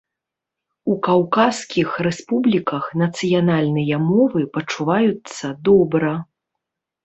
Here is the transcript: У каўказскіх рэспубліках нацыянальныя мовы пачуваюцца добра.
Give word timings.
У 0.93 0.95
каўказскіх 1.07 1.89
рэспубліках 2.07 2.83
нацыянальныя 3.03 3.95
мовы 4.09 4.39
пачуваюцца 4.59 5.45
добра. 5.71 6.13